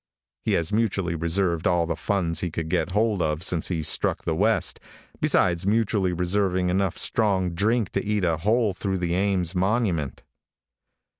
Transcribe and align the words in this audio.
He 0.41 0.53
has 0.53 0.73
mutually 0.73 1.13
reserved 1.13 1.67
all 1.67 1.85
the 1.85 1.95
funds 1.95 2.39
he 2.39 2.49
could 2.49 2.69
get 2.69 2.93
hold 2.93 3.21
of 3.21 3.43
since 3.43 3.67
he 3.67 3.83
struck 3.83 4.25
the 4.25 4.33
west, 4.33 4.79
besides 5.19 5.67
mutually 5.67 6.11
reserving 6.11 6.69
enough 6.69 6.97
strong 6.97 7.51
drink 7.53 7.91
to 7.91 8.03
eat 8.03 8.23
a 8.25 8.37
hole 8.37 8.73
through 8.73 8.97
the 8.97 9.13
Ames 9.13 9.53
monument. 9.53 10.23